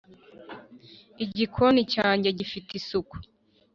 [1.25, 3.15] igikoni cyange gifite isuku